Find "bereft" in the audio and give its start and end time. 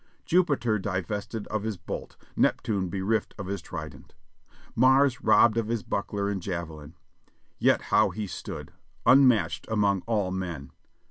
2.89-3.35